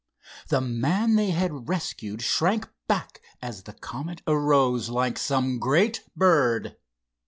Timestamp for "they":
1.15-1.29